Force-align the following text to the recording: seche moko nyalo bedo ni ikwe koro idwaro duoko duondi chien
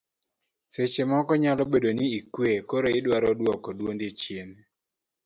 seche 0.73 1.03
moko 1.11 1.31
nyalo 1.43 1.63
bedo 1.71 1.89
ni 1.97 2.05
ikwe 2.19 2.51
koro 2.69 2.87
idwaro 2.99 3.29
duoko 3.39 3.69
duondi 3.77 4.07
chien 4.19 4.49